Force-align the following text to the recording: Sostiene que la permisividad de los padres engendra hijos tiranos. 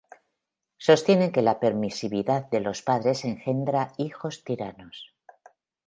Sostiene 0.77 1.31
que 1.31 1.43
la 1.43 1.59
permisividad 1.59 2.49
de 2.49 2.59
los 2.59 2.81
padres 2.81 3.23
engendra 3.23 3.93
hijos 3.99 4.43
tiranos. 4.43 5.13